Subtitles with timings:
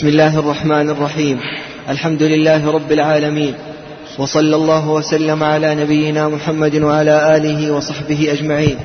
[0.00, 1.40] بسم الله الرحمن الرحيم.
[1.88, 3.54] الحمد لله رب العالمين.
[4.18, 8.78] وصلى الله وسلم على نبينا محمد وعلى آله وصحبه أجمعين.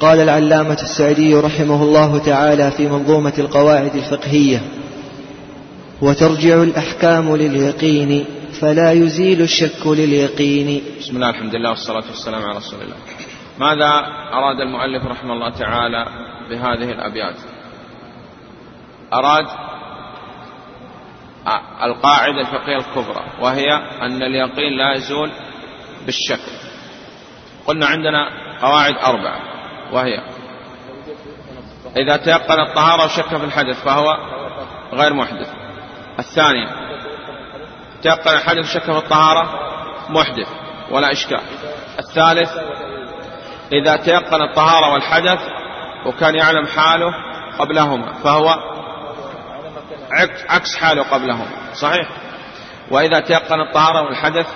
[0.00, 4.60] قال العلامة السعدي رحمه الله تعالى في منظومة القواعد الفقهية
[6.02, 8.24] وترجع الأحكام لليقين
[8.60, 10.82] فلا يزيل الشك لليقين.
[11.00, 12.96] بسم الله الحمد لله والصلاة والسلام على رسول الله.
[13.58, 13.90] ماذا
[14.32, 16.06] أراد المؤلف رحمه الله تعالى
[16.50, 17.36] بهذه الأبيات؟
[19.12, 19.44] أراد
[21.82, 23.66] القاعدة الفقهية الكبرى وهي
[24.02, 25.30] أن اليقين لا يزول
[26.06, 26.40] بالشك.
[27.66, 28.28] قلنا عندنا
[28.62, 29.40] قواعد أربعة
[29.92, 30.20] وهي
[31.96, 34.18] إذا تيقن الطهارة وشك في الحدث فهو
[34.92, 35.48] غير محدث.
[36.18, 36.68] الثانية
[38.02, 39.60] تيقن الحدث وشك في الطهارة
[40.10, 40.48] محدث
[40.90, 41.40] ولا إشكال.
[41.98, 42.50] الثالث
[43.72, 45.40] إذا تيقن الطهارة والحدث
[46.06, 47.14] وكان يعلم حاله
[47.58, 48.73] قبلهما فهو
[50.48, 51.46] عكس حاله قبلهم.
[51.74, 52.08] صحيح.
[52.90, 54.46] وإذا تيقن الطهارة والحدث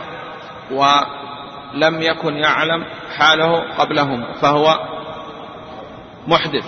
[0.70, 2.84] ولم يكن يعلم
[3.18, 4.78] حاله قبلهم فهو
[6.26, 6.64] محدث.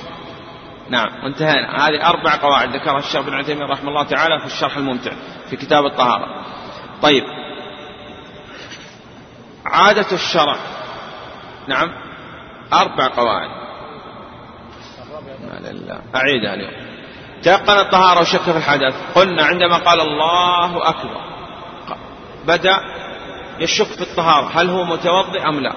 [0.91, 5.12] نعم وانتهينا هذه أربع قواعد ذكرها الشيخ بن عثيمين رحمه الله تعالى في الشرح الممتع
[5.50, 6.44] في كتاب الطهارة.
[7.03, 7.25] طيب.
[9.67, 10.56] عادة الشرع.
[11.69, 11.89] نعم
[12.72, 13.50] أربع قواعد.
[16.15, 16.90] أعيدها اليوم.
[17.43, 21.21] تيقن الطهارة وشك في الحدث قلنا عندما قال الله أكبر
[22.47, 22.81] بدأ
[23.59, 24.51] يشك في الطهارة.
[24.55, 25.73] هل هو متوضئ أم لا؟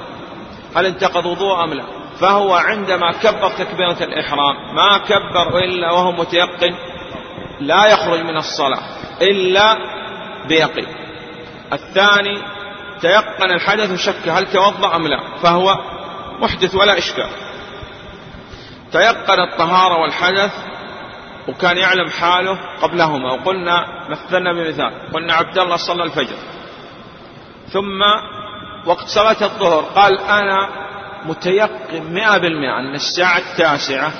[0.76, 1.84] هل انتقض وضوء أم لا؟
[2.20, 6.76] فهو عندما كبر تكبيرة الإحرام ما كبر إلا وهو متيقن
[7.60, 8.82] لا يخرج من الصلاة
[9.22, 9.78] إلا
[10.48, 10.88] بيقين.
[11.74, 12.42] الثاني
[13.02, 15.78] تيقن الحدث وشك هل توضأ أم لا فهو
[16.40, 17.30] محدث ولا إشكال.
[18.92, 20.52] تيقن الطهارة والحدث
[21.48, 23.34] وكان يعلم حاله قبلهما.
[23.34, 25.12] وقلنا مثلنا بمثال.
[25.14, 26.36] قلنا عبد الله صلى الفجر.
[27.70, 28.02] ثم
[28.86, 30.70] وقت صلاة الظهر قال أنا
[31.26, 34.12] متيقن مئة بالمئة أن الساعة التاسعة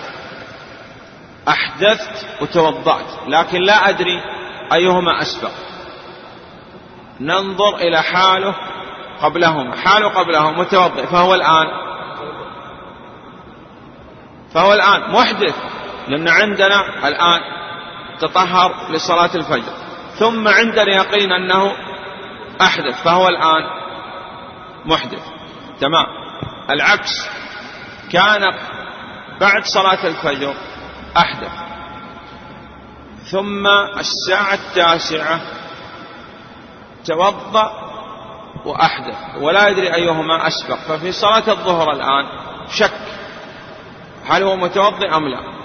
[1.48, 3.06] أحدثت وتوضأت.
[3.28, 4.22] لكن لا أدري
[4.74, 5.52] أيهما أسبق.
[7.20, 8.56] ننظر إلى حاله
[9.22, 9.76] قبلهما.
[9.76, 11.06] حاله قبلهما متوضئ.
[11.06, 11.68] فهو الآن
[14.54, 15.56] فهو الآن محدث.
[16.08, 17.42] لأن عندنا الآن
[18.20, 19.74] تطهر لصلاة الفجر.
[20.20, 21.74] ثم عندنا يقين أنه
[22.62, 23.64] أحدث فهو الآن
[24.86, 25.28] محدث.
[25.80, 26.06] تمام.
[26.70, 27.30] العكس.
[28.12, 28.42] كان
[29.42, 30.54] بعد صلاة الفجر
[31.18, 31.52] أحدث.
[33.32, 35.40] ثم الساعة التاسعة
[37.06, 37.72] توضأ
[38.66, 39.18] وأحدث.
[39.42, 40.76] ولا يدري أيهما أسبق.
[40.76, 42.28] ففي صلاة الظهر الآن
[42.70, 42.92] شك.
[44.26, 45.63] هل هو متوضئ أم لا؟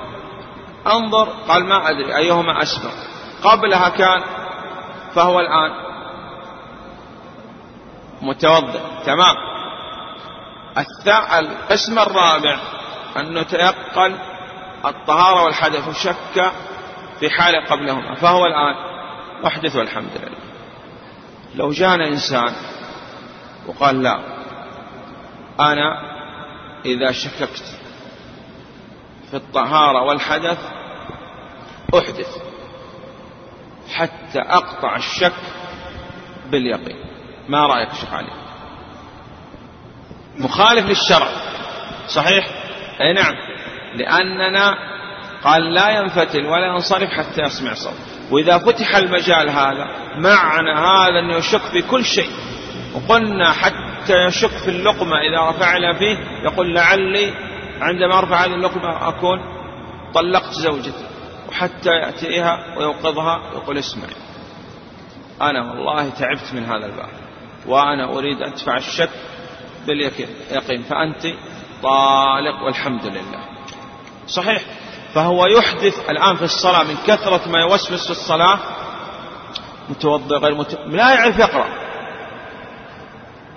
[0.86, 2.92] انظر قال ما أدري أيهما أسبق
[3.42, 4.22] قبلها كان
[5.14, 5.70] فهو الآن.
[8.22, 9.36] متوضئ تمام.
[11.38, 12.58] القسم الرابع
[13.16, 14.18] أنه تيقن
[14.84, 16.52] الطهارة والحدث وشك
[17.20, 18.14] في حال قبلهما.
[18.14, 18.74] فهو الآن.
[19.44, 20.38] محدث والحمد لله.
[21.54, 22.52] لو جاءنا إنسان
[23.66, 24.18] وقال لا
[25.60, 26.00] أنا
[26.84, 27.77] إذا شككت
[29.30, 30.58] في الطهارة والحدث
[31.94, 32.38] أحدث
[33.94, 35.32] حتى أقطع الشك
[36.50, 36.96] باليقين.
[37.48, 38.32] ما رأيك شيخ علي؟
[40.38, 41.28] مخالف للشرع
[42.08, 42.46] صحيح؟
[43.00, 43.34] أي نعم
[43.94, 44.74] لأننا
[45.44, 47.94] قال لا ينفتل ولا ينصرف حتى يسمع صوت.
[48.30, 49.86] وإذا فتح المجال هذا
[50.16, 52.30] معنى هذا أنه يشك في كل شيء.
[52.94, 57.47] وقلنا حتى يشك في اللقمة إذا رفعنا فيه يقول لعلي
[57.80, 59.38] عندما أرفع هذه اللقمة أكون
[60.14, 61.06] طلقت زوجتي
[61.48, 64.16] وحتى يأتيها ويوقظها ويقول اسمعي.
[65.42, 67.08] أنا والله تعبت من هذا الباب
[67.66, 69.10] وأنا أريد أدفع الشك
[69.86, 70.28] باليقين
[70.88, 71.22] فأنت
[71.82, 73.44] طالق والحمد لله.
[74.26, 74.62] صحيح.
[75.14, 78.58] فهو يحدث الآن في الصلاة من كثرة ما يوسوس في الصلاة.
[79.88, 81.66] متوضئ غير متوضئ لا يعرف يقرأ.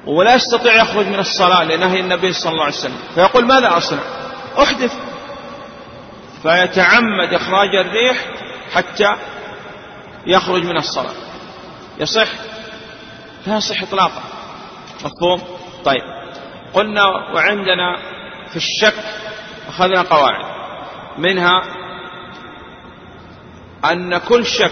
[0.06, 2.98] ولا يستطيع يخرج من الصلاة لنهي النبي صلى الله عليه وسلم.
[3.16, 4.21] فيقول ماذا أصنع؟
[4.58, 4.94] أحدث.
[6.42, 8.26] فيتعمد إخراج الريح
[8.74, 9.16] حتى
[10.26, 11.14] يخرج من الصلاة.
[12.00, 12.28] يصح؟
[13.48, 14.22] لا يصح إطلاقا.
[15.06, 15.42] مفهوم؟
[15.86, 16.02] طيب.
[16.74, 17.98] قلنا وعندنا
[18.50, 19.04] في الشك
[19.68, 20.46] أخذنا قواعد.
[21.18, 21.62] منها
[23.86, 24.72] أن كل شك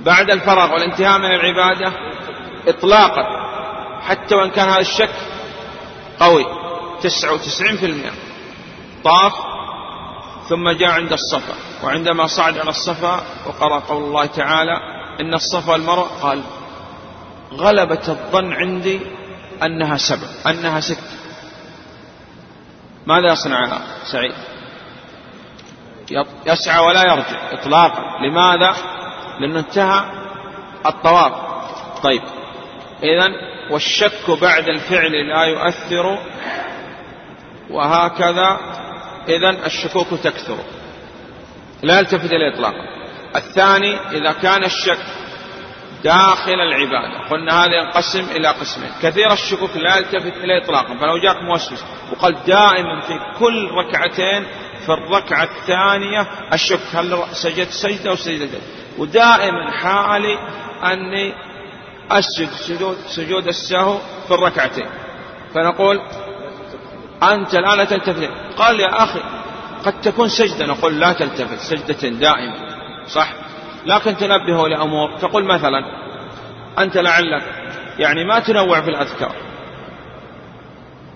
[0.00, 1.92] بعد الفراغ والانتهاء من العبادة
[2.68, 3.44] إطلاقا.
[4.00, 5.14] حتى وإن كان هذا الشك
[6.20, 6.63] قوي.
[7.04, 8.12] تسعة وتسعين في المئة.
[9.04, 9.32] طاف
[10.48, 11.54] ثم جاء عند الصفا.
[11.84, 14.76] وعندما صعد على الصفا وقرأ قول الله تعالى
[15.20, 16.42] إن الصفا والمروة قال
[17.52, 19.00] غلبة الظن عندي
[19.62, 20.98] أنها سبع أنها ست.
[23.06, 24.34] ماذا يصنع سعيد؟
[26.46, 28.02] يسعى ولا يرجع إطلاقا.
[28.26, 28.76] لماذا؟
[29.40, 30.04] لأنه انتهى
[30.86, 31.32] الطواف.
[32.02, 32.22] طيب
[33.02, 33.28] إذا
[33.70, 36.18] والشك بعد الفعل لا يؤثر
[37.70, 38.58] وهكذا.
[39.28, 40.58] إذا الشكوك تكثر.
[41.82, 42.84] لا يلتفت إليه إطلاقا
[43.36, 44.98] الثاني إذا كان الشك
[46.04, 48.90] داخل العبادة قلنا هذا ينقسم إلى قسمين.
[49.02, 54.46] كثير الشكوك لا يلتفت إليه إطلاقا فلو جاءك موسوس وقال دائما في كل ركعتين
[54.86, 58.60] في الركعة الثانية الشك هل سجدت سجدة أو سجدتين.
[58.98, 60.38] ودائما حالي
[60.84, 61.32] أني
[62.10, 64.88] أسجد سجود, سجود السهو في الركعتين.
[65.54, 66.00] فنقول
[67.32, 69.20] أنت الآن تلتفت قال يا أخي
[69.84, 70.66] قد تكون سجدة.
[70.66, 72.68] نقول لا تلتفت سجدة دائما
[73.06, 73.32] صح؟
[73.86, 75.16] لكن تنبهه لأمور.
[75.18, 75.80] تقول مثلا
[76.78, 77.42] أنت لعلك
[77.98, 79.34] يعني ما تنوع في الأذكار.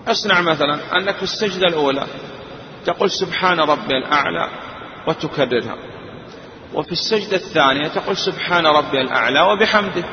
[0.07, 2.03] اصنع مثلا أنك في السجدة الأولى
[2.85, 4.47] تقول سبحان ربي الأعلى
[5.07, 5.75] وتكررها.
[6.73, 10.03] وفي السجدة الثانية تقول سبحان ربي الأعلى وبحمده.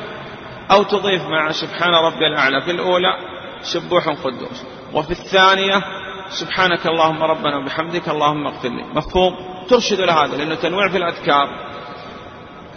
[0.71, 3.13] أو تضيف مع سبحان ربي الأعلى في الأولى
[3.61, 4.65] سبوح قدوس.
[4.93, 5.83] وفي الثانية
[6.29, 8.83] سبحانك اللهم ربنا وبحمدك اللهم اغفر لي.
[8.83, 9.35] مفهوم؟
[9.69, 11.49] ترشد لهذا لأنه تنويع في الأذكار.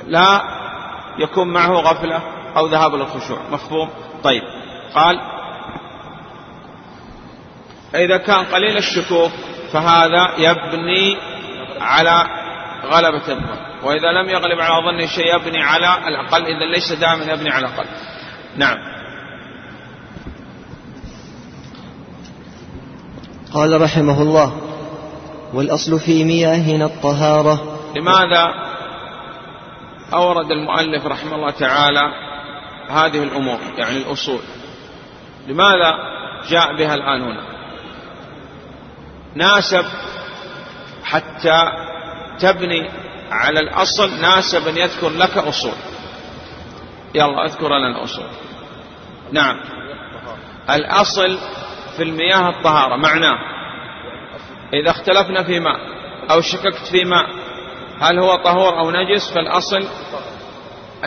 [0.06, 0.42] لا
[1.18, 2.22] يكون معه غفلة
[2.56, 3.90] أو ذهاب للخشوع مفهوم؟
[4.24, 4.42] طيب.
[4.94, 5.20] قال
[7.94, 9.32] إذا كان قليل الشكوك
[9.72, 11.16] فهذا يبني
[11.80, 12.24] على
[12.84, 13.70] غلبة الظن.
[13.82, 17.86] وإذا لم يغلب على ظنه شيء يبني على الأقل إذا ليس دائما يبني على الأقل.
[18.56, 18.76] نعم.
[23.54, 24.60] قال رحمه الله
[25.54, 27.78] والأصل في مياهنا الطهارة.
[27.96, 28.54] لماذا
[30.12, 32.12] أورد المؤلف رحمه الله تعالى
[32.88, 34.40] هذه الأمور يعني الأصول؟
[35.48, 35.94] لماذا
[36.48, 37.42] جاء بها الآن هنا؟
[39.34, 39.84] ناسب
[41.04, 41.72] حتى
[42.40, 42.90] تبني
[43.30, 45.74] على الأصل ناسب أن يذكر لك أصول.
[47.14, 48.26] يلا أذكر لنا أصول.
[49.32, 49.60] نعم.
[50.70, 51.38] الأصل
[52.00, 53.38] في المياه الطهارة معناه.
[54.74, 55.76] إذا اختلفنا في ماء
[56.30, 57.26] أو شككت في ماء
[58.00, 59.88] هل هو طهور أو نجس؟ فالأصل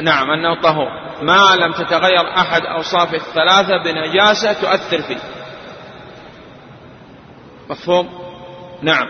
[0.03, 0.89] نعم أنه طهور.
[1.21, 5.19] ما لم تتغير أحد أوصاف الثلاثة بنجاسة تؤثر فيه.
[7.69, 8.09] مفهوم؟
[8.81, 9.07] نعم.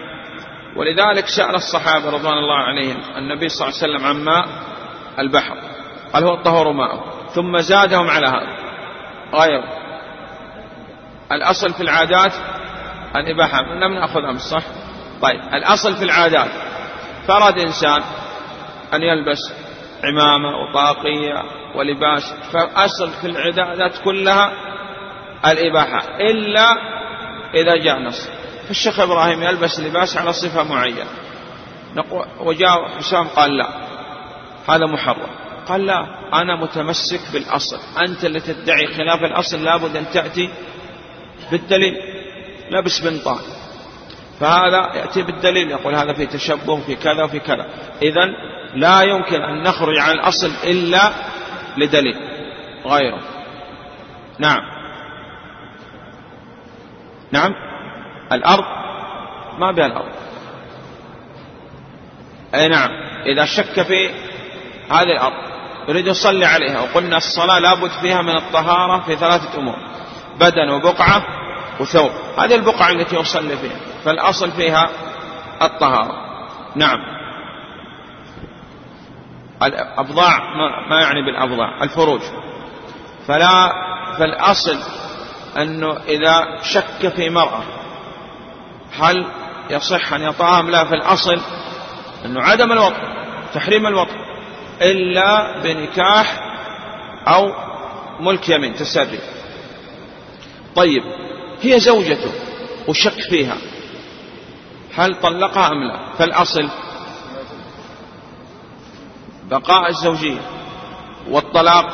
[0.77, 4.45] ولذلك سأل الصحابة رضوان الله عليهم النبي صلى الله عليه وسلم عن ماء
[5.19, 5.57] البحر.
[6.13, 8.57] قال هو الطهور ماءه ثم زادهم على هذا.
[9.33, 9.82] غير.
[11.33, 12.33] الأصل في العادات
[13.15, 14.63] الإباحة لم نأخذ أمس صح؟
[15.21, 16.49] طيب الأصل في العادات
[17.27, 18.01] فرد إنسان
[18.93, 19.39] أن يلبس
[20.03, 21.43] عمامة وطاقية
[21.75, 24.51] ولباس فأصل في العادات كلها
[25.45, 26.67] الإباحة إلا
[27.53, 28.29] إذا جاء نص.
[28.67, 31.05] فالشيخ إبراهيم يلبس لباس على صفة معينة.
[32.39, 33.67] وجاء حسام قال لا
[34.69, 35.29] هذا محرم.
[35.67, 37.79] قال لا أنا متمسك بالأصل.
[38.07, 40.49] أنت اللي تدعي خلاف الأصل لابد أن تأتي
[41.51, 41.97] بالدليل.
[42.71, 43.41] لبس بنطال
[44.39, 47.65] فهذا يأتي بالدليل يقول هذا في تشبه في كذا وفي كذا.
[48.01, 48.25] إذا
[48.75, 51.11] لا يمكن أن نخرج عن الأصل إلا
[51.77, 52.15] لدليل
[52.85, 53.19] غيره.
[54.39, 54.61] نعم.
[57.31, 57.51] نعم.
[58.31, 58.65] الأرض
[59.59, 60.13] ما بها الأرض.
[62.55, 62.89] أي نعم.
[63.25, 64.09] إذا شك في
[64.89, 65.53] هذه الأرض
[65.89, 66.81] يريد يصلي عليها.
[66.81, 69.75] وقلنا الصلاة لابد فيها من الطهارة في ثلاثة أمور.
[70.39, 71.23] بدن وبقعة
[71.79, 72.11] وثوب.
[72.37, 73.79] هذه البقعة التي يصلي فيها.
[74.05, 74.89] فالأصل فيها
[75.61, 76.13] الطهارة.
[76.75, 76.99] نعم.
[79.63, 80.37] الأبضاع
[80.89, 82.21] ما يعني بالأبضاع؟ الفروج.
[83.27, 83.71] فلا
[84.19, 84.77] فالأصل
[85.57, 87.63] أنه إذا شك في مرأة
[88.99, 89.25] هل
[89.69, 91.41] يصح أن يطعها أم لا في الأصل
[92.25, 93.13] أنه عدم الوطن
[93.53, 94.15] تحريم الوطن
[94.81, 96.39] إلا بنكاح
[97.27, 97.51] أو
[98.19, 99.19] ملك يمين تسري
[100.75, 101.03] طيب
[101.61, 102.31] هي زوجته
[102.87, 103.57] وشك فيها.
[104.95, 106.69] هل طلقها أم لا؟ فالأصل
[109.49, 110.41] بقاء الزوجية
[111.29, 111.85] والطلاق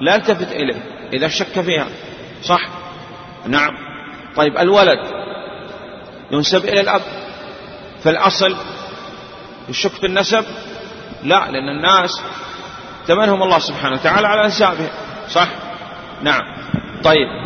[0.00, 1.88] لا التفت إليه إذا شك فيها.
[2.42, 2.68] صح؟
[3.46, 3.76] نعم.
[4.36, 4.98] طيب الولد
[6.30, 7.02] ينسب إلى الأب.
[8.02, 8.56] فالأصل
[9.68, 10.44] يشك في النسب؟
[11.24, 12.22] لا لأن الناس
[13.06, 14.88] تمنهم الله سبحانه وتعالى على أنسابهم
[15.28, 15.48] صح؟
[16.22, 16.42] نعم.
[17.04, 17.45] طيب.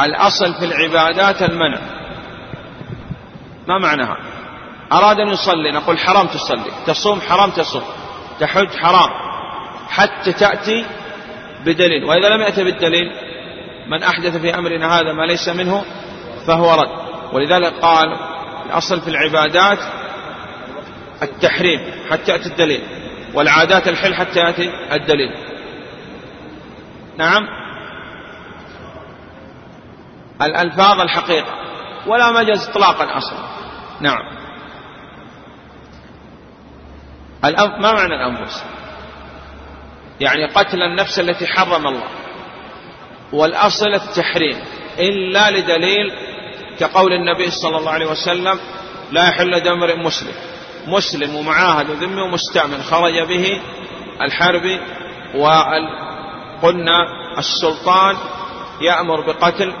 [0.00, 1.78] الأصل في العبادات المنع.
[3.68, 4.16] ما معناها؟
[4.92, 6.70] أراد أن يصلي نقول حرام تصلي.
[6.86, 7.82] تصوم حرام تصوم.
[8.40, 9.10] تحج حرام.
[9.88, 10.86] حتى تأتي
[11.64, 12.04] بدليل.
[12.04, 13.10] وإذا لم يأتي بالدليل
[13.88, 15.84] من أحدث في أمرنا هذا ما ليس منه
[16.46, 17.06] فهو رد.
[17.34, 18.08] ولذلك قال
[18.66, 19.78] الأصل في العبادات
[21.22, 22.82] التحريم حتى يأتي الدليل.
[23.34, 25.34] والعادات الحل حتى يأتي الدليل.
[27.18, 27.65] نعم؟
[30.42, 31.54] الألفاظ الحقيقة
[32.06, 33.38] ولا مجاز إطلاقا أصلا.
[34.00, 34.36] نعم.
[37.80, 38.64] ما معنى الأنفس؟
[40.20, 42.08] يعني قتل النفس التي حرم الله
[43.32, 44.56] والأصل التحريم
[44.98, 46.12] إلا لدليل
[46.78, 48.58] كقول النبي صلى الله عليه وسلم
[49.12, 50.32] لا يحل دم امرئ مسلم
[50.86, 53.60] مسلم ومعاهد وذمي ومستأمن خرج به
[54.22, 54.80] الحرب
[55.34, 57.06] وقلنا
[57.38, 58.16] السلطان
[58.80, 59.72] يأمر بقتل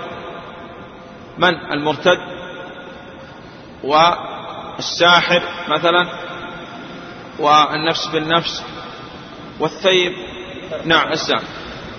[1.38, 2.18] من المرتد
[3.84, 6.06] والساحر مثلا
[7.38, 8.64] والنفس بالنفس
[9.60, 10.12] والثيب
[10.84, 11.42] نعم السام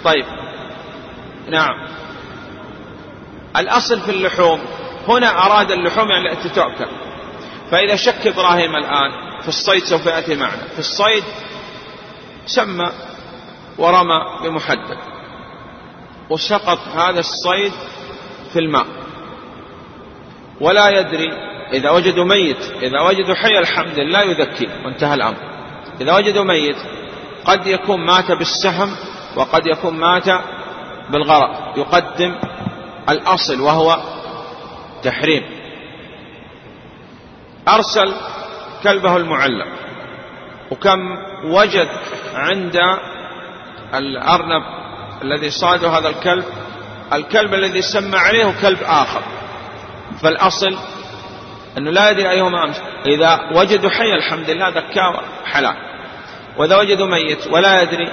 [0.04, 0.26] طيب.
[1.50, 1.88] نعم.
[3.58, 4.60] الأصل في اللحوم.
[5.08, 6.88] هنا أراد اللحوم يعني التي تؤكل
[7.72, 10.68] فإذا شك إبراهيم الآن في الصيد سوف يأتي معنا.
[10.74, 11.24] في الصيد
[12.46, 12.92] سمى
[13.78, 14.98] ورمى بمحدد.
[16.30, 17.74] وسقط هذا الصيد
[18.54, 18.86] في الماء.
[20.62, 21.34] ولا يدري
[21.74, 25.38] إذا وجدوا ميت إذا وجدوا حي الحمد لله يذكي وانتهى الأمر.
[26.02, 26.78] إذا وجدوا ميت
[27.46, 28.96] قد يكون مات بالسهم
[29.36, 30.30] وقد يكون مات
[31.10, 31.74] بالغرق.
[31.78, 32.36] يقدم
[33.10, 33.98] الأصل وهو
[35.04, 35.44] تحريم.
[37.68, 38.14] أرسل
[38.84, 39.68] كلبه المعلم
[40.72, 41.00] وكم
[41.44, 41.90] وجد
[42.36, 42.80] عند
[43.94, 44.64] الأرنب
[45.24, 46.44] الذي صاده هذا الكلب؟
[47.14, 49.22] الكلب الذي سمى عليه كلب آخر.
[50.22, 50.78] فالأصل
[51.78, 52.82] أنه لا يدري أيهما أمس.
[53.06, 55.76] إذا وجدوا حي الحمد لله ذكاه حلال
[56.58, 58.12] وإذا وجدوا ميت ولا يدري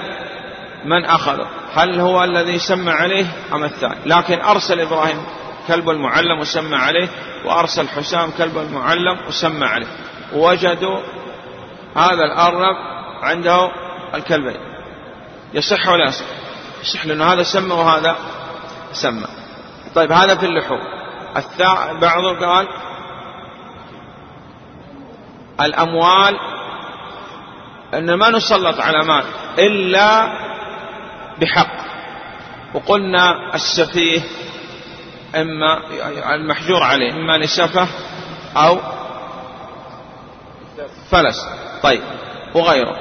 [0.85, 1.47] من أخذه.
[1.75, 5.25] هل هو الذي سمى عليه أم الثاني؟ لكن أرسل إبراهيم
[5.67, 7.07] كلب المعلم وسمى عليه
[7.45, 9.87] وأرسل حسام كلب المعلم وسمى عليه.
[10.33, 10.99] ووجدوا
[11.95, 12.75] هذا الأرنب
[13.21, 13.71] عنده
[14.13, 14.57] الكلبين.
[15.53, 16.25] يصح ولا يصح؟
[16.83, 18.15] يصح لأنه هذا سمى وهذا
[18.93, 19.27] سمى.
[19.95, 20.94] طيب هذا في اللحوم.
[22.01, 22.67] بعض قال
[25.61, 26.39] الأموال
[27.93, 29.23] أن ما نسلط على مال
[29.59, 30.33] إلا
[31.41, 31.85] بحق.
[32.73, 34.21] وقلنا السفيه
[35.35, 35.79] إما
[36.35, 37.87] المحجور عليه إما لسفه
[38.57, 38.77] أو
[41.11, 41.49] فلس.
[41.83, 42.01] طيب
[42.55, 42.95] وغيره.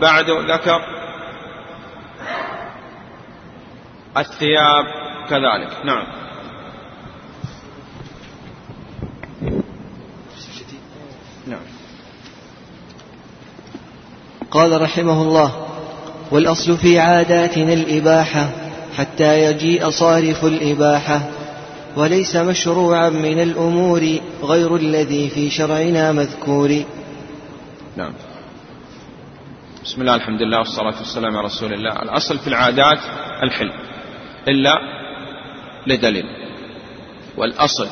[0.00, 0.80] بعد ذكر
[4.16, 4.84] الثياب
[5.30, 5.84] كذلك.
[5.84, 6.23] نعم.
[11.46, 11.60] نعم.
[14.50, 15.66] قال رحمه الله
[16.30, 18.50] والأصل في عاداتنا الإباحة
[18.96, 21.30] حتى يجيء صارف الإباحة
[21.96, 26.84] وليس مشروعا من الأمور غير الذي في شرعنا مذكور.
[27.96, 28.12] نعم.
[29.84, 32.02] بسم الله الحمد لله والصلاة والسلام على رسول الله.
[32.02, 32.98] الأصل في العادات
[33.42, 33.72] الحل
[34.48, 34.72] إلا
[35.86, 36.24] لدليل.
[37.36, 37.88] والأصل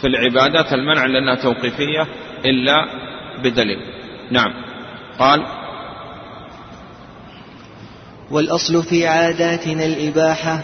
[0.00, 2.06] في العبادات المنع لأنها توقيفية
[2.50, 2.86] إلا
[3.42, 3.78] بدليل.
[4.30, 4.52] نعم.
[5.18, 5.46] قال
[8.30, 10.60] والأصل في عاداتنا الإباحة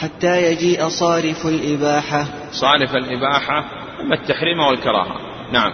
[0.00, 2.26] حتى يجيء صارف الإباحة.
[2.50, 3.64] صارف الإباحة
[4.00, 5.20] إما التحريم والكراهة.
[5.52, 5.72] نعم.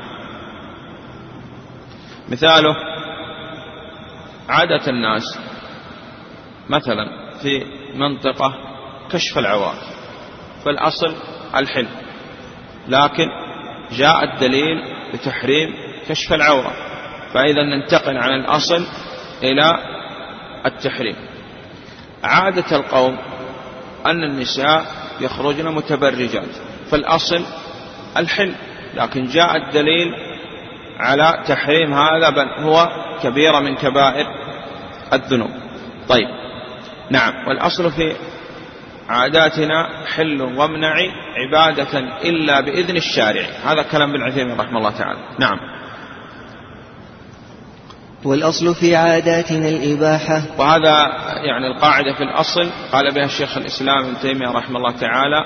[2.29, 2.77] مثاله
[4.49, 5.39] عادة الناس
[6.69, 7.07] مثلا
[7.43, 8.55] في منطقة
[9.11, 9.75] كشف العوار
[10.65, 11.15] فالأصل
[11.57, 11.87] الحل
[12.89, 13.29] لكن
[13.93, 15.75] جاء الدليل بتحريم
[16.09, 16.73] كشف العورة.
[17.35, 18.87] فإذا ننتقل عن الأصل
[19.43, 19.79] إلى
[20.67, 21.17] التحريم.
[22.25, 23.19] عادة القوم
[24.07, 24.85] أن النساء
[25.21, 26.49] يخرجن متبرجات
[26.91, 27.45] فالأصل
[28.17, 28.53] الحل
[28.95, 30.15] لكن جاء الدليل
[30.99, 32.89] على تحريم هذا بل هو
[33.23, 34.27] كبيرة من كبائر
[35.13, 35.51] الذنوب.
[36.09, 36.29] طيب
[37.11, 38.13] نعم والأصل في
[39.09, 40.95] عاداتنا حل وامنع
[41.37, 43.47] عبادة إلا بإذن الشارع.
[43.65, 45.19] هذا كلام ابن عثيمين رحمه الله تعالى.
[45.39, 45.59] نعم.
[48.25, 50.43] والأصل في عاداتنا الإباحة.
[50.59, 50.97] وهذا
[51.47, 55.45] يعني القاعدة في الأصل قال بها الشيخ الإسلام ابن تيمية رحمه الله تعالى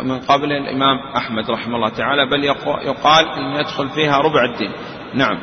[0.00, 2.44] ومن قبل الإمام أحمد رحمه الله تعالى بل
[2.84, 4.72] يقال أن يدخل فيها ربع الدين.
[5.14, 5.38] نعم.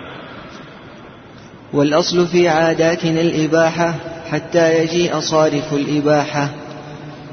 [1.74, 3.96] والأصل في عاداتنا الإباحة
[4.32, 6.50] حتى يجيء صارف الإباحة.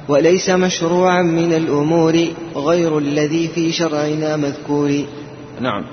[0.09, 5.05] وليس مشروعا من الأمور غير الذي في شرعنا مذكور.
[5.61, 5.85] نعم.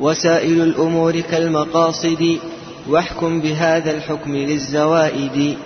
[0.00, 2.38] وسائل الأمور كالمقاصد
[2.88, 5.58] واحكم بهذا الحكم للزوائد.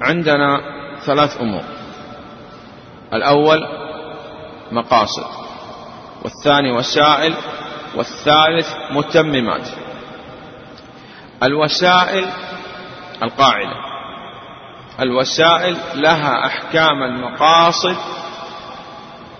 [0.00, 0.60] عندنا
[1.06, 1.62] ثلاث أمور.
[3.12, 3.58] الأول
[4.72, 5.26] مقاصد.
[6.24, 7.34] والثاني وسائل.
[7.96, 9.68] والثالث متممات.
[11.42, 12.26] الوسائل
[13.22, 13.87] القاعدة.
[15.00, 17.96] الوسائل لها أحكام المقاصد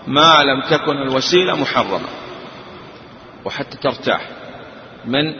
[0.07, 2.07] ما لم تكن الوسيلة محرمة
[3.45, 4.21] وحتى ترتاح.
[5.05, 5.33] من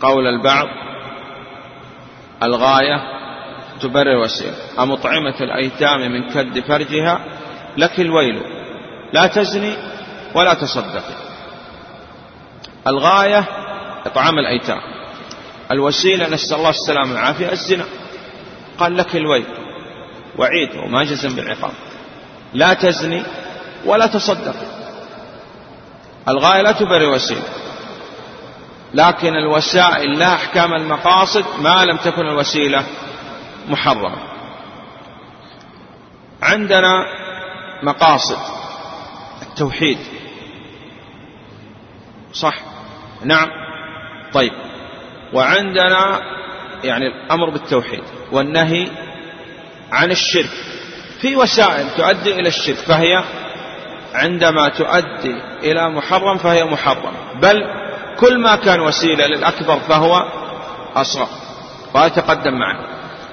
[0.00, 0.66] قول البعض
[2.42, 3.18] الغاية
[3.80, 4.54] تبرر الوسيلة.
[4.78, 7.20] أمطعمة الأيتام من كد فرجها
[7.76, 8.42] لك الويل.
[9.12, 9.76] لا تزني
[10.34, 11.14] ولا تصدقي
[12.86, 13.44] الغاية
[14.06, 14.80] إطعام الأيتام.
[15.70, 17.84] الوسيلة نسأل الله السلامة والعافية الزنا.
[18.78, 19.44] قال لك الويل
[20.38, 21.72] وعيد وما جزم بالعقاب.
[22.54, 23.22] لا تزني
[23.84, 24.66] ولا تصدقي
[26.28, 27.42] الغاية لا تبرر الوسيلة
[28.94, 32.84] لكن الوسائل لها أحكام المقاصد ما لم تكن الوسيلة
[33.68, 34.18] محرمة.
[36.42, 37.04] عندنا
[37.82, 38.38] مقاصد.
[39.42, 39.98] التوحيد.
[42.32, 42.54] صح؟
[43.24, 43.48] نعم.
[44.32, 44.52] طيب.
[45.32, 46.20] وعندنا
[46.84, 48.04] يعني الأمر بالتوحيد.
[48.32, 48.88] والنهي
[49.92, 50.50] عن الشرك.
[51.20, 53.24] في وسائل تؤدي إلى الشرك فهي
[54.14, 57.12] عندما تؤدي إلى محرم فهي محرم.
[57.42, 57.64] بل
[58.20, 60.24] كل ما كان وسيلة للأكبر فهو
[60.96, 61.28] أصغر.
[61.94, 62.86] وهذا تقدم معنا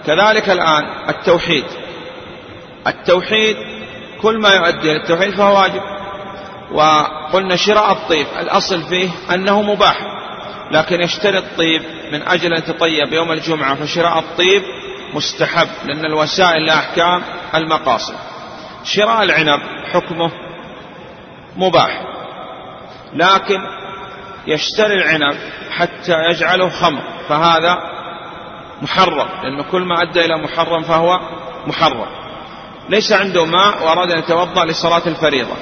[0.06, 1.66] كذلك الآن التوحيد.
[2.88, 3.58] التوحيد
[4.22, 5.82] كل ما يؤدي إلى التوحيد فهو واجب.
[6.72, 9.98] وقلنا شراء الطيب الأصل فيه أنه مباح
[10.72, 14.64] لكن يشتري الطيب من أجل أن يتطيب يوم الجمعة فشراء الطيب
[15.16, 17.24] مستحب لأن الوسائل لها أحكام
[17.56, 18.16] المقاصد.
[18.84, 19.62] شراء العنب
[19.94, 20.32] حكمه
[21.56, 22.02] مباح
[23.14, 23.60] لكن
[24.48, 25.38] يشتري العنب
[25.72, 27.78] حتى يجعله خمر فهذا
[28.82, 31.20] محرم لأن كل ما أدى إلى محرم فهو
[31.68, 32.08] محرم.
[32.90, 35.56] ليس عنده ماء وأراد أن يتوضأ لصلاة الفريضة.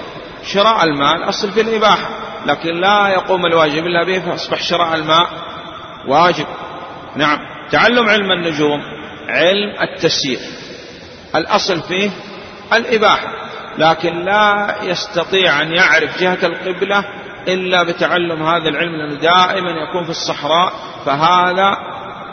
[0.46, 2.10] شراء الماء الأصل في الإباحة
[2.46, 5.30] لكن لا يقوم الواجب إلا به فأصبح شراء الماء
[6.08, 6.46] واجب.
[7.16, 7.40] نعم.
[7.72, 8.93] تعلم علم النجوم
[9.30, 10.40] علم التسيير
[11.36, 12.10] الأصل فيه
[12.74, 13.34] الإباحة
[13.78, 17.06] لكن لا يستطيع أن يعرف جهة القبلة
[17.48, 20.74] إلا بتعلم هذا العلم لأنه دائما يكون في الصحراء
[21.06, 21.78] فهذا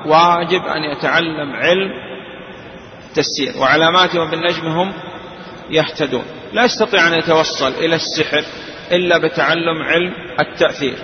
[0.06, 1.90] واجب أن يتعلم علم
[3.08, 4.92] التسيير وعلاماتهم بالنجم هم
[5.70, 6.24] يهتدون.
[6.52, 8.44] لا يستطيع أن يتوصل إلى السحر
[8.92, 10.96] إلا بتعلم علم التأثير.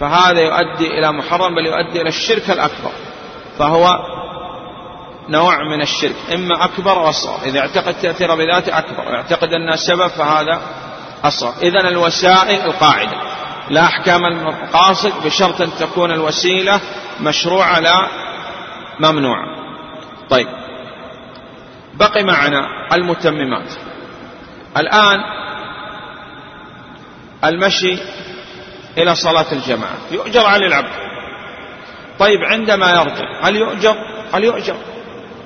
[0.00, 2.90] فهذا يؤدي إلى محرم بل يؤدي إلى الشرك الأكبر
[3.58, 3.98] فهو
[5.28, 10.06] نوع من الشرك إما أكبر أو أصغر إذا اعتقد تأثير بذاته أكبر اعتقد أنها سبب
[10.06, 10.60] فهذا
[11.24, 11.54] أصغر.
[11.62, 13.16] إذا الوسائل القاعدة
[13.70, 16.80] لا أحكام المقاصد بشرط أن تكون الوسيلة
[17.20, 18.08] مشروعة لا
[19.00, 19.46] ممنوعة.
[20.30, 20.48] طيب
[21.94, 23.70] بقي معنا المتممات.
[24.76, 25.18] الآن
[27.44, 27.98] المشي
[28.98, 30.92] إلى صلاة الجماعة يؤجر على العبد.
[32.18, 33.96] طيب عندما يرجع هل يؤجر؟
[34.34, 34.76] هل يؤجر؟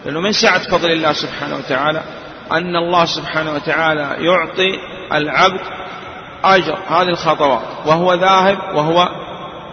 [0.07, 2.03] لأنه من سعة فضل الله سبحانه وتعالى
[2.53, 4.79] أن الله سبحانه وتعالى يعطي
[5.13, 5.61] العبد
[6.45, 9.09] أجر هذه الخطوات وهو ذاهب وهو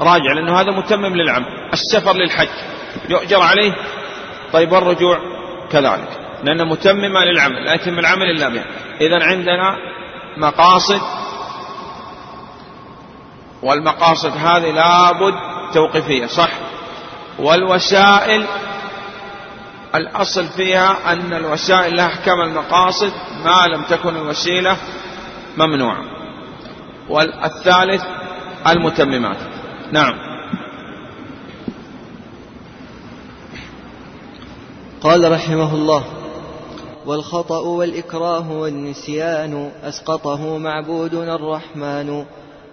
[0.02, 2.48] راجع لأنه هذا متمم للعمل السفر للحج
[3.10, 3.74] يؤجر عليه
[4.54, 5.19] طيب والرجوع
[5.72, 6.10] كذلك
[6.43, 8.63] لأنه متممة للعمل لا يتم العمل إلا به
[9.02, 9.76] إذا عندنا
[10.38, 11.02] مقاصد
[13.63, 15.34] والمقاصد هذه لابد
[15.74, 16.50] توقيفية صح؟
[17.39, 18.46] والوسائل
[19.96, 23.12] الأصل فيها أن الوسائل لها أحكام المقاصد
[23.46, 24.78] ما لم تكن الوسيلة
[25.58, 26.04] ممنوعة
[27.10, 28.04] والثالث
[28.68, 29.38] المتممات.
[29.92, 30.34] نعم.
[35.02, 36.04] قال رحمه الله
[37.06, 42.26] والخطأ والإكراه والنسيان أسقطه معبودنا الرحمن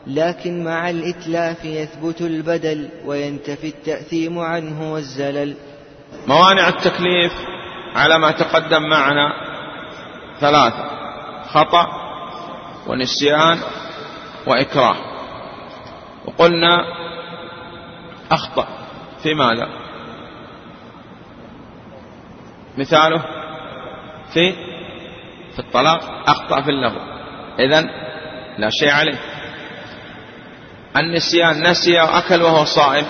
[0.07, 5.55] لكن مع الإتلاف يثبت البدل وينتفي التأثيم عنه والزلل.
[6.27, 7.33] موانع التكليف
[7.95, 9.33] على ما تقدم معنا
[10.41, 10.91] ثلاثة
[11.49, 11.87] خطأ
[12.87, 13.59] ونسيان
[14.47, 14.97] وإكراه.
[16.27, 16.85] وقلنا
[18.31, 18.69] أخطأ
[19.23, 19.69] في ماذا؟
[22.79, 23.23] مثاله
[24.33, 24.53] في
[25.53, 27.01] في الطلاق أخطأ في اللغو.
[27.59, 27.91] إذن
[28.59, 29.19] لا شيء عليه.
[30.97, 33.07] النسيان نسي وأكل وهو صائم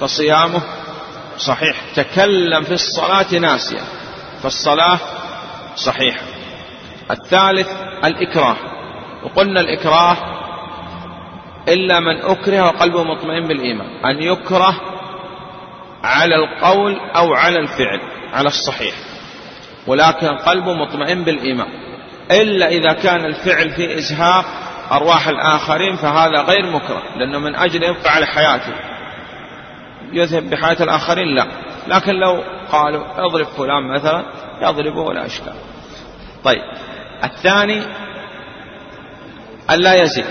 [0.00, 0.62] فصيامه
[1.38, 1.76] صحيح.
[1.96, 3.82] تكلم في الصلاة ناسيا
[4.42, 4.98] فالصلاة
[5.76, 6.22] صحيحة.
[7.10, 7.68] الثالث
[8.04, 8.56] الإكراه.
[9.24, 10.16] وقلنا الإكراه
[11.68, 14.04] إلا من أكره وقلبه مطمئن بالإيمان.
[14.04, 14.80] أن يكره
[16.04, 18.00] على القول أو على الفعل
[18.32, 18.94] على الصحيح.
[19.86, 21.68] ولكن قلبه مطمئن بالإيمان.
[22.30, 24.44] إلا إذا كان الفعل في إزهاق
[24.92, 28.87] أرواح الآخرين فهذا غير مكره لأنه من أجل يبقى على حياته.
[30.12, 31.46] يذهب بحياة الآخرين لا.
[31.88, 32.42] لكن لو
[32.72, 34.24] قالوا اضرب فلان مثلا
[34.62, 35.54] يضربه ولا إشكال.
[36.44, 36.62] طيب.
[37.24, 37.82] الثاني
[39.70, 40.26] ألا يزيد.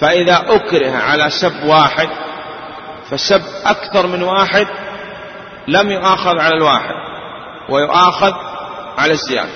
[0.00, 2.08] فإذا أكره على سب واحد
[3.10, 4.66] فسب أكثر من واحد
[5.68, 6.94] لم يؤاخذ على الواحد
[7.68, 8.32] ويؤاخذ
[8.98, 9.50] على الزيادة.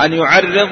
[0.00, 0.68] أن يعرض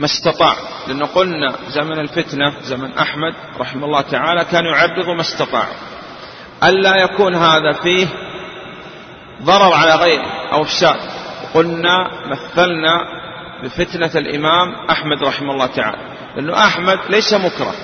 [0.00, 0.54] ما استطاع.
[0.88, 5.66] لأنه قلنا زمن الفتنة زمن أحمد رحمه الله تعالى كان يعرض ما استطاع
[6.64, 8.06] ألا يكون هذا فيه
[9.42, 10.96] ضرر على غيره أو إفساد
[11.54, 13.04] قلنا مثلنا
[13.62, 15.98] بفتنة الإمام أحمد رحمه الله تعالى.
[16.36, 17.74] لأنه أحمد ليس مكره.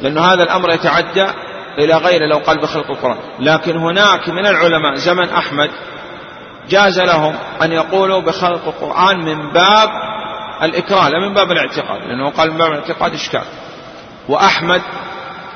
[0.00, 1.26] لأنه هذا الأمر يتعدى
[1.78, 3.18] إلى غيره لو قال بخلق القرآن.
[3.40, 5.70] لكن هناك من العلماء زمن أحمد
[6.68, 10.09] جاز لهم أن يقولوا بخلق القرآن من باب
[10.62, 13.44] الإكراه لا من باب الاعتقاد لأنه قال من باب الاعتقاد إشكال.
[14.28, 14.82] وأحمد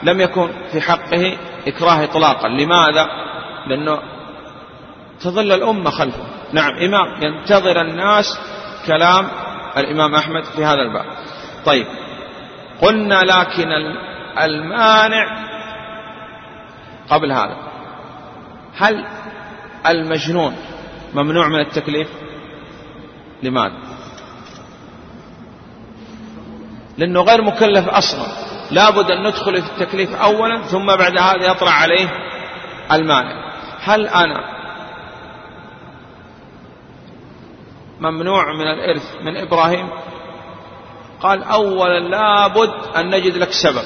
[0.02, 1.36] لم يكن في حقه
[1.66, 2.48] إكراه إطلاقا.
[2.48, 3.06] لماذا؟
[3.66, 3.98] لأنه
[5.20, 6.24] تظل الأمة خلفه.
[6.52, 7.22] نعم إمام.
[7.22, 8.40] ينتظر الناس
[8.86, 9.28] كلام
[9.76, 11.06] الإمام أحمد في هذا الباب.
[11.66, 11.86] طيب
[12.82, 13.68] قلنا لكن
[14.38, 15.44] المانع
[17.10, 17.56] قبل هذا.
[18.76, 19.06] هل
[19.86, 20.56] المجنون
[21.14, 22.08] ممنوع من التكليف؟
[23.42, 23.74] لماذا؟
[26.98, 28.26] لأنه غير مكلف أصلا.
[28.70, 32.08] لابد أن ندخل في التكليف أولا ثم بعد هذا يطلع عليه
[32.92, 33.54] المانع.
[33.80, 34.54] هل أنا
[38.00, 39.88] ممنوع من الإرث من إبراهيم؟
[41.20, 43.84] قال أولا لابد أن نجد لك سبب.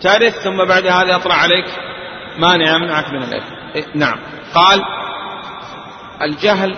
[0.00, 1.66] ترث ثم بعد هذا يطلع عليك
[2.38, 3.44] مانع يمنعك من الإرث.
[3.74, 4.18] إيه، نعم.
[4.54, 4.80] قال
[6.22, 6.76] الجهل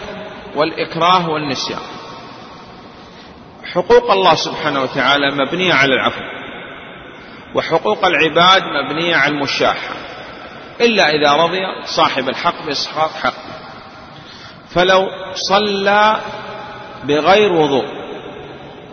[0.57, 1.81] والإكراه والنسيان.
[3.65, 6.21] حقوق الله سبحانه وتعالى مبنية على العفو
[7.55, 9.95] وحقوق العباد مبنية على المشاحة
[10.81, 13.53] إلا إذا رضي صاحب الحق بإسقاط حقه.
[14.75, 16.17] فلو صلى
[17.05, 17.87] بغير وضوء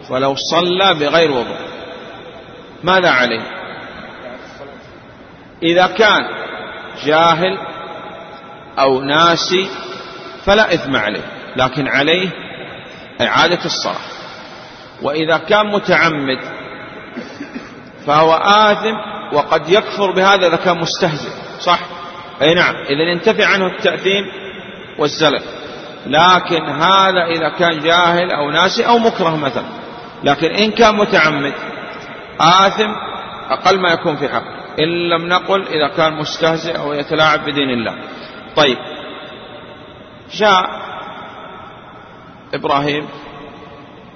[0.10, 1.58] ولو صلى بغير وضوء
[2.84, 3.42] ماذا عليه؟
[5.64, 6.22] إذا كان
[7.06, 7.58] جاهل
[8.80, 9.70] أو ناسي
[10.46, 11.24] فلا إثم عليه
[11.56, 12.30] لكن عليه
[13.22, 14.19] إعادة الصلاة.
[15.02, 16.40] وإذا كان متعمد
[18.08, 18.96] فهو آثم
[19.34, 21.80] وقد يكفر بهذا إذا كان مستهزئ صح؟
[22.42, 22.76] أي نعم.
[22.76, 24.26] إذا ينتفع عنه التأثيم
[25.00, 25.42] والزلل.
[26.06, 29.66] لكن هذا إذا كان جاهل أو ناسي أو مكره مثلا.
[30.24, 31.54] لكن إن كان متعمد
[32.42, 32.92] آثم
[33.50, 34.44] أقل ما يكون في حق.
[34.80, 37.96] إن لم نقل إذا كان مستهزئ أو يتلاعب بدين الله.
[38.56, 38.78] طيب.
[40.34, 40.70] جاء
[42.54, 43.08] إبراهيم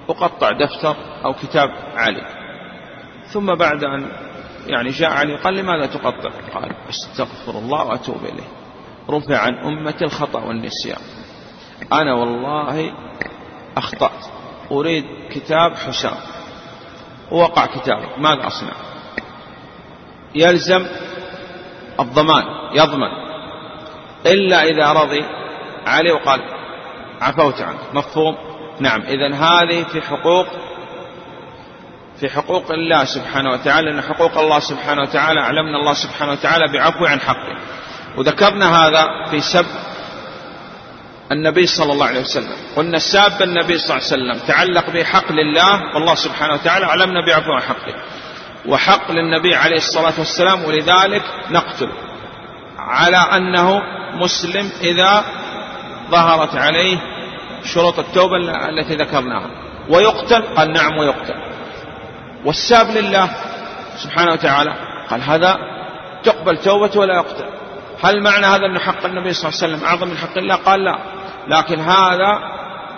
[0.10, 2.24] أقطع دفتر أو كتاب علي
[3.28, 4.12] ثم بعد أن
[4.68, 8.48] يعني جاء علي قال لماذا تقطع؟ قال أستغفر الله وأتوب إليه.
[9.10, 11.02] رفع عن أمة الخطأ والنسيان.
[11.94, 12.94] أنا والله
[13.78, 14.26] أخطأت.
[14.72, 16.18] أريد كتاب حسام
[17.32, 18.74] ووقع كتابه ماذا أصنع؟
[20.36, 20.86] يلزم
[22.00, 23.12] الضمان يضمن.
[24.26, 25.26] إلا إذا رضي
[25.86, 26.42] عليه وقال
[27.22, 30.48] عفوت عنه مفهوم؟ نعم إذا هذه في حقوق
[32.20, 37.06] في حقوق الله سبحانه وتعالى لأن حقوق الله سبحانه وتعالى علمنا الله سبحانه وتعالى بعفو
[37.06, 37.58] عن حقه.
[38.18, 39.66] وذكرنا هذا في سب
[41.32, 42.56] النبي صلى الله عليه وسلم.
[42.76, 47.26] قلنا ساب النبي صلى الله عليه وسلم تعلق به حق لله والله سبحانه وتعالى علمنا
[47.26, 47.96] بعفو عن حقه.
[48.66, 51.90] وحق للنبي عليه الصلاة والسلام ولذلك نقتل
[52.78, 53.82] على أنه
[54.14, 55.24] مسلم إذا
[56.12, 56.98] ظهرت عليه
[57.64, 58.38] شروط التوبة
[58.70, 59.50] التي ذكرناها.
[59.90, 61.34] ويقتل؟ قال نعم ويقتل.
[62.46, 63.30] والساب لله
[64.04, 64.74] سبحانه وتعالى
[65.10, 65.58] قال هذا
[66.24, 67.46] تقبل توبته ولا يقتل.
[68.04, 70.84] هل معنى هذا أن حق النبي صلى الله عليه وسلم أعظم من حق الله؟ قال
[70.84, 70.98] لا.
[71.48, 72.40] لكن هذا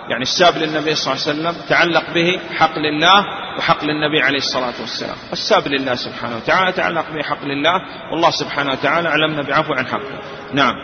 [0.08, 3.24] يعني الساب للنبي صلى الله عليه وسلم تعلق به حق لله
[3.58, 5.16] وحق للنبي عليه الصلاة والسلام.
[5.32, 7.80] الساب لله سبحانه وتعالى تعلق به حق لله.
[8.12, 10.20] والله سبحانه وتعالى علمنا بعفو عن حقه.
[10.52, 10.74] نعم.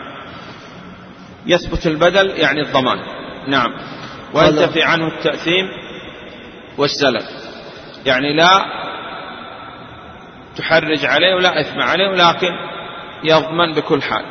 [1.45, 2.97] يثبت البدل يعني الضمان.
[3.47, 3.71] نعم.
[4.33, 5.69] وينتفي عنه التأثيم
[6.77, 7.25] والزلل
[8.05, 8.65] يعني لا
[10.55, 12.51] تحرج عليه ولا إثم عليه ولكن
[13.23, 14.25] يضمن بكل حال.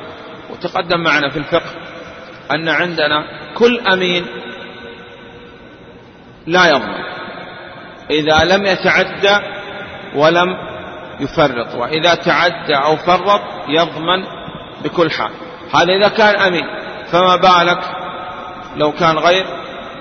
[0.51, 1.71] وتقدم معنا في الفقه
[2.51, 4.27] أن عندنا كل أمين
[6.47, 7.03] لا يضمن
[8.11, 9.47] إذا لم يتعدى
[10.15, 10.57] ولم
[11.21, 14.25] يفرط وإذا تعدى أو فرط يضمن
[14.85, 15.31] بكل حال.
[15.75, 16.65] هذا إذا كان أمين
[17.13, 18.02] فما بالك
[18.77, 19.47] لو كان غير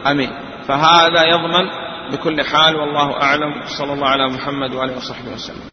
[0.07, 0.29] أمين.
[0.67, 1.69] فهذا يضمن
[2.11, 3.61] بكل حال والله أعلم.
[3.65, 5.69] صلى الله على محمد وآله وصحبه وسلم.